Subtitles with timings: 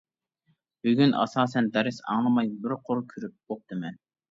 [0.87, 4.05] بۈگۈن ئاساسەن دەرس ئاڭلىماي بىر قۇر كۆرۈپ بوپتىمەن.